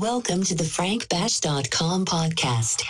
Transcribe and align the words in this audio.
Welcome 0.00 0.44
to 0.44 0.54
the 0.54 0.64
frankbash.com 0.64 2.06
podcast. 2.06 2.80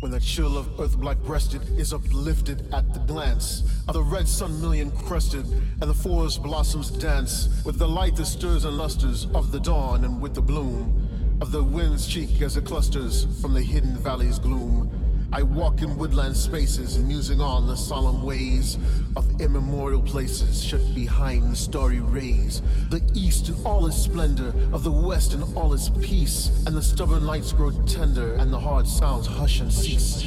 When 0.00 0.10
the 0.10 0.18
chill 0.18 0.56
of 0.56 0.80
earth 0.80 0.96
black 0.96 1.18
breasted 1.18 1.60
is 1.78 1.92
uplifted 1.92 2.72
at 2.72 2.94
the 2.94 3.00
glance 3.00 3.64
of 3.86 3.92
the 3.92 4.02
red 4.02 4.26
sun 4.26 4.58
million 4.58 4.90
crested, 4.90 5.44
and 5.44 5.82
the 5.82 5.92
forest 5.92 6.42
blossoms 6.42 6.90
dance 6.90 7.62
with 7.66 7.78
the 7.78 7.86
light 7.86 8.16
that 8.16 8.24
stirs 8.24 8.64
and 8.64 8.78
lusters 8.78 9.26
of 9.34 9.52
the 9.52 9.60
dawn 9.60 10.06
and 10.06 10.22
with 10.22 10.34
the 10.34 10.40
bloom 10.40 11.36
of 11.42 11.52
the 11.52 11.62
wind's 11.62 12.06
cheek 12.06 12.40
as 12.40 12.56
it 12.56 12.64
clusters 12.64 13.26
from 13.42 13.52
the 13.52 13.62
hidden 13.62 13.94
valley's 13.98 14.38
gloom. 14.38 14.99
I 15.32 15.44
walk 15.44 15.80
in 15.80 15.96
woodland 15.96 16.36
spaces, 16.36 16.98
musing 16.98 17.40
on 17.40 17.68
the 17.68 17.76
solemn 17.76 18.24
ways 18.24 18.78
of 19.14 19.40
immemorial 19.40 20.02
places 20.02 20.60
shut 20.62 20.80
behind 20.92 21.52
the 21.52 21.56
starry 21.56 22.00
rays. 22.00 22.62
The 22.88 23.00
east 23.14 23.48
in 23.48 23.54
all 23.64 23.86
its 23.86 23.96
splendor, 23.96 24.52
of 24.72 24.82
the 24.82 24.90
west 24.90 25.32
in 25.32 25.42
all 25.54 25.72
its 25.72 25.88
peace, 26.00 26.50
and 26.66 26.74
the 26.74 26.82
stubborn 26.82 27.26
lights 27.26 27.52
grow 27.52 27.70
tender, 27.86 28.34
and 28.34 28.52
the 28.52 28.58
hard 28.58 28.88
sounds 28.88 29.28
hush 29.28 29.60
and 29.60 29.72
cease. 29.72 30.24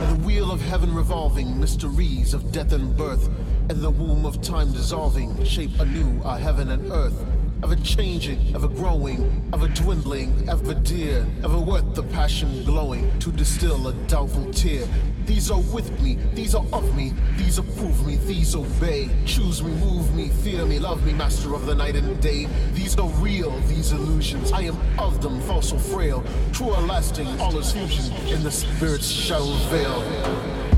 And 0.00 0.18
the 0.18 0.26
wheel 0.26 0.50
of 0.50 0.60
heaven 0.60 0.92
revolving, 0.92 1.60
mysteries 1.60 2.34
of 2.34 2.50
death 2.50 2.72
and 2.72 2.96
birth, 2.96 3.28
and 3.68 3.80
the 3.80 3.90
womb 3.90 4.26
of 4.26 4.42
time 4.42 4.72
dissolving, 4.72 5.44
shape 5.44 5.78
anew 5.78 6.20
our 6.24 6.38
heaven 6.38 6.70
and 6.70 6.90
earth 6.90 7.24
a 7.62 7.76
changing, 7.76 8.54
a 8.54 8.58
growing, 8.68 9.48
a 9.52 9.68
dwindling, 9.68 10.48
ever 10.48 10.74
dear, 10.74 11.26
ever 11.44 11.58
worth 11.58 11.94
the 11.94 12.02
passion 12.02 12.64
glowing 12.64 13.10
to 13.20 13.30
distill 13.30 13.88
a 13.88 13.92
doubtful 14.08 14.50
tear. 14.52 14.86
These 15.26 15.50
are 15.50 15.60
with 15.72 15.90
me, 16.00 16.18
these 16.34 16.54
are 16.54 16.64
of 16.72 16.96
me, 16.96 17.12
these 17.36 17.58
approve 17.58 18.06
me, 18.06 18.16
these 18.16 18.56
obey. 18.56 19.08
Choose 19.26 19.62
me, 19.62 19.72
move 19.72 20.14
me, 20.14 20.28
fear 20.28 20.66
me, 20.66 20.78
love 20.78 21.04
me, 21.06 21.12
master 21.12 21.54
of 21.54 21.66
the 21.66 21.74
night 21.74 21.96
and 21.96 22.20
day. 22.20 22.48
These 22.72 22.98
are 22.98 23.08
real, 23.20 23.50
these 23.68 23.92
illusions. 23.92 24.52
I 24.52 24.62
am 24.62 24.78
of 24.98 25.22
them, 25.22 25.40
false 25.42 25.72
or 25.72 25.78
frail. 25.78 26.24
True 26.52 26.70
or 26.70 26.80
lasting, 26.82 27.28
all 27.40 27.56
is 27.58 27.72
fusion 27.72 28.12
in 28.28 28.42
the 28.42 28.50
spirit's 28.50 29.08
shadow 29.08 29.52
veil. 29.70 30.69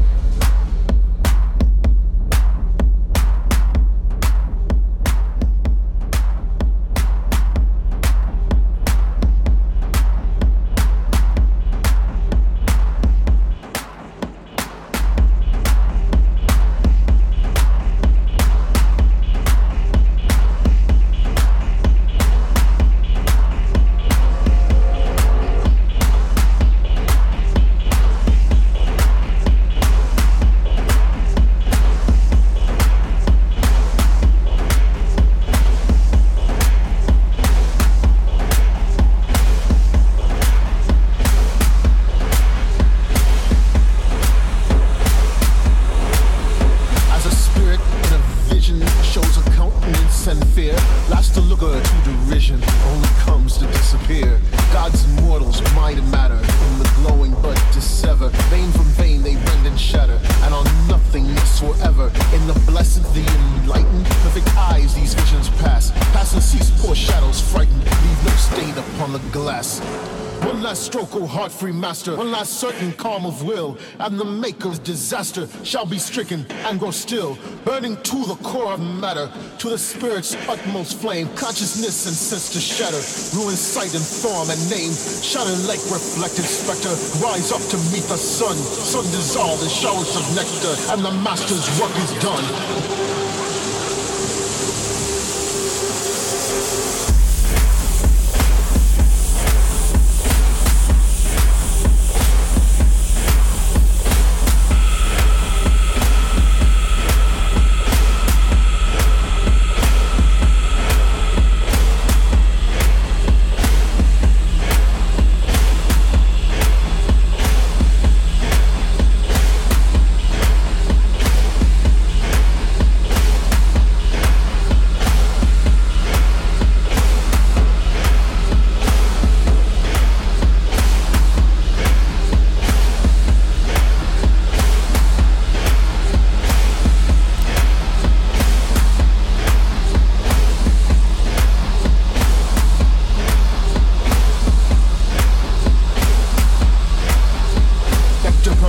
Master, 71.92 72.12
last 72.16 72.54
certain 72.54 72.90
calm 72.94 73.26
of 73.26 73.44
will, 73.44 73.76
and 74.00 74.18
the 74.18 74.24
maker's 74.24 74.78
disaster 74.78 75.46
shall 75.62 75.84
be 75.84 75.98
stricken 75.98 76.46
and 76.64 76.80
grow 76.80 76.90
still, 76.90 77.36
burning 77.66 78.00
to 78.00 78.24
the 78.24 78.34
core 78.36 78.72
of 78.72 78.80
matter, 78.80 79.30
to 79.58 79.68
the 79.68 79.76
spirit's 79.76 80.34
utmost 80.48 80.98
flame, 80.98 81.28
consciousness 81.34 82.06
and 82.06 82.16
sense 82.16 82.50
to 82.50 82.58
shatter, 82.58 83.02
ruin 83.36 83.56
sight 83.56 83.92
and 83.92 84.02
form 84.02 84.48
and 84.48 84.70
name, 84.70 84.94
shining 85.20 85.66
like 85.68 85.84
reflected 85.92 86.48
specter, 86.48 86.96
rise 87.20 87.52
up 87.52 87.60
to 87.68 87.76
meet 87.92 88.08
the 88.08 88.16
sun, 88.16 88.56
sun 88.56 89.04
dissolved 89.12 89.62
in 89.62 89.68
showers 89.68 90.16
of 90.16 90.24
nectar, 90.34 90.74
and 90.92 91.04
the 91.04 91.12
master's 91.20 91.68
work 91.78 91.94
is 92.00 92.12
done. 92.24 93.21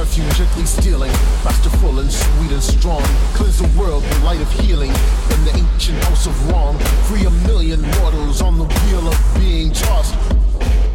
perfume 0.03 0.30
gently 0.31 0.66
stealing. 0.66 1.12
faster, 1.44 1.69
full 1.78 2.00
and 2.00 2.12
sweet 2.12 2.52
and 2.52 2.62
strong. 2.62 3.02
Cleanse 3.36 3.59
the 3.59 3.80
world 3.80 4.03
with 4.03 4.24
light 4.24 4.41
of 4.41 4.52
healing. 4.59 4.90
In 4.90 5.46
the 5.46 5.53
ancient 5.56 5.97
house 6.03 6.28
of 6.28 6.50
wrong. 6.50 6.78
Free 7.08 7.24
a 7.25 7.30
million 7.47 7.81
mortals 8.00 8.41
on 8.41 8.58
the 8.58 8.66
wheel 8.66 9.08
of 9.08 9.18
being 9.40 9.72
tossed. 9.72 10.14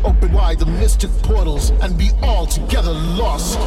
Open 0.05 0.31
wide 0.33 0.59
the 0.59 0.67
mystic 0.67 1.11
portals 1.23 1.71
and 1.81 1.97
be 1.97 2.11
altogether 2.23 2.93
lost. 2.93 3.59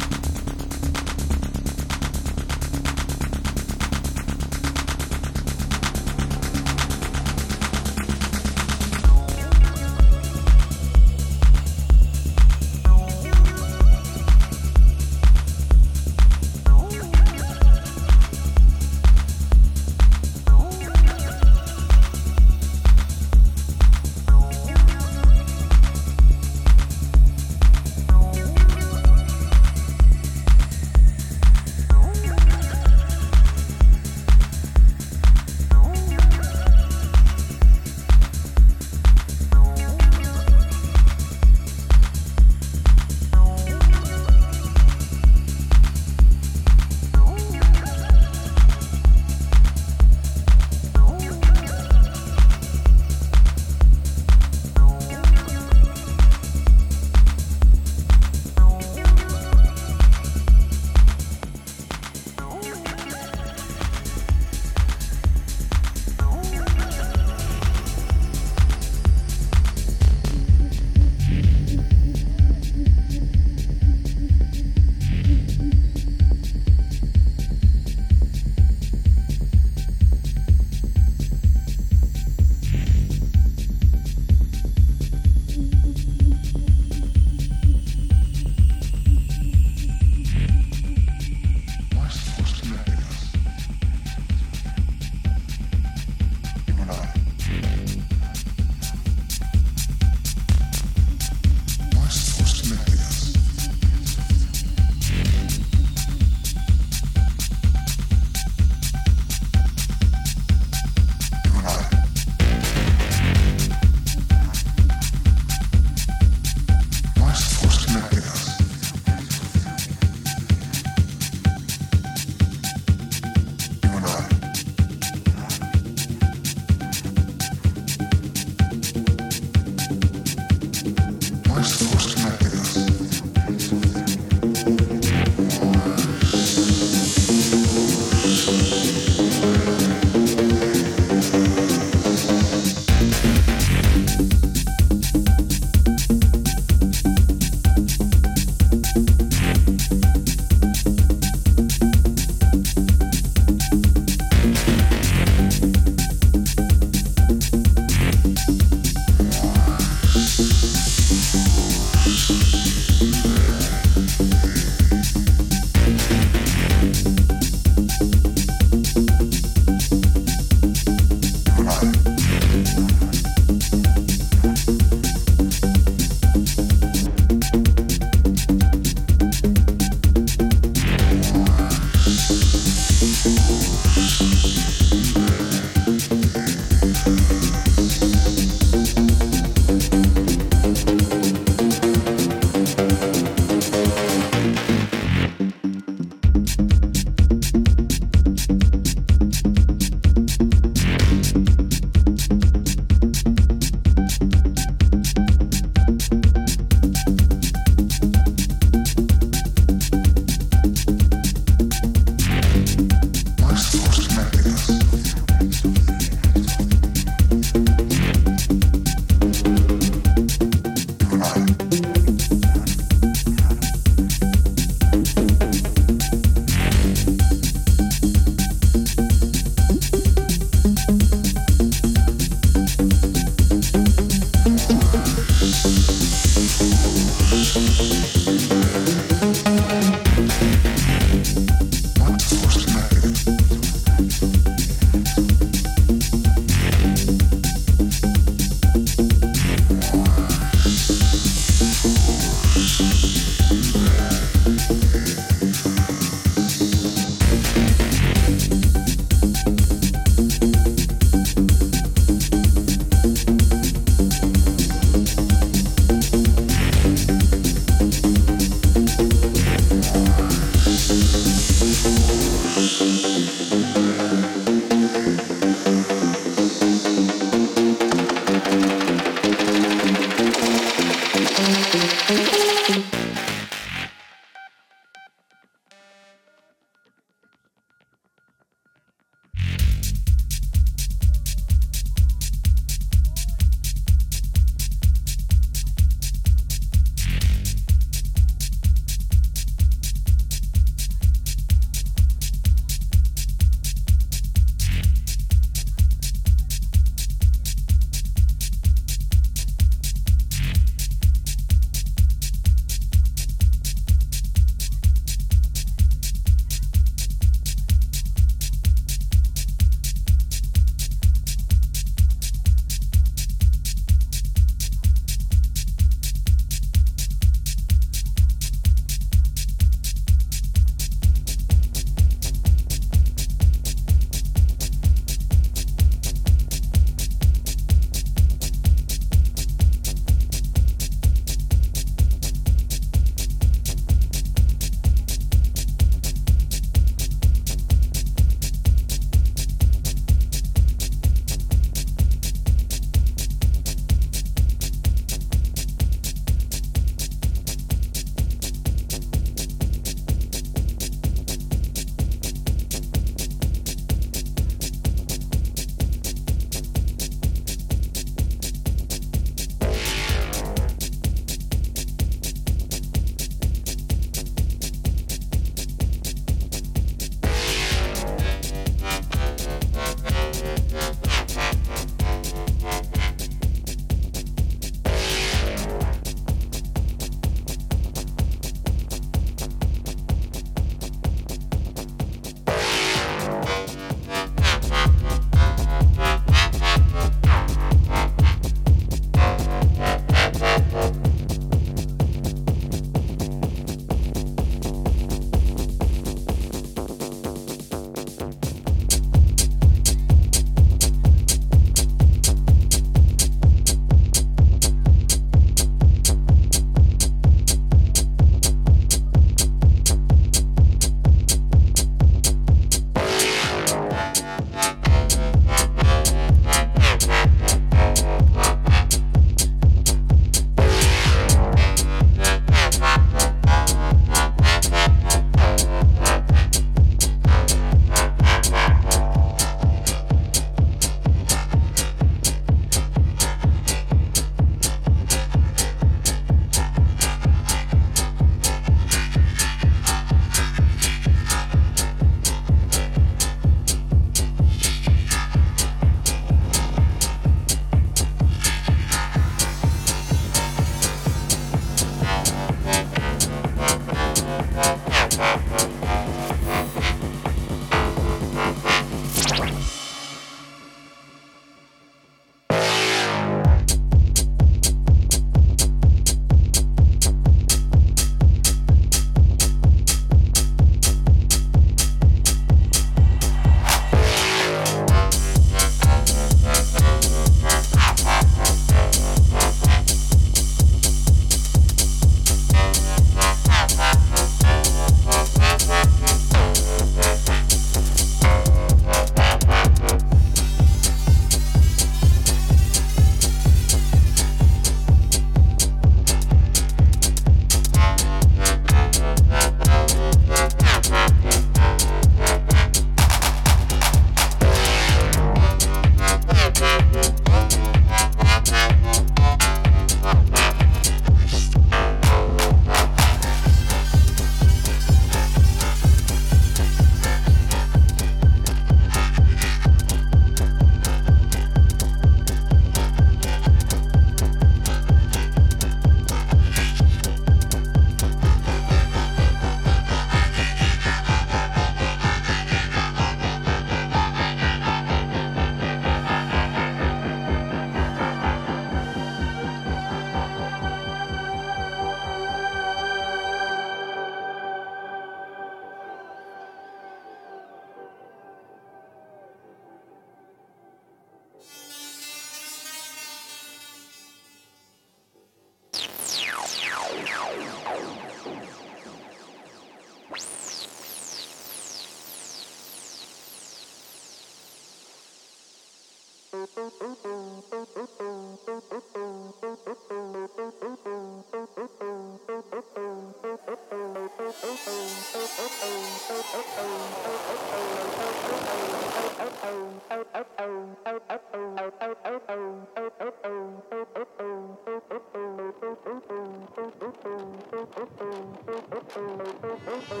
Oh, 599.67 599.83
oh. 599.91 600.00